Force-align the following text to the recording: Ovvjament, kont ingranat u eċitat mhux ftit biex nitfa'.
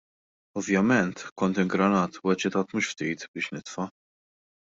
Ovvjament, 0.59 1.21
kont 1.41 1.59
ingranat 1.65 2.17
u 2.29 2.33
eċitat 2.35 2.73
mhux 2.77 2.89
ftit 2.95 3.27
biex 3.37 3.53
nitfa'. 3.59 3.87